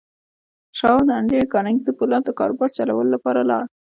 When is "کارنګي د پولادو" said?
1.53-2.25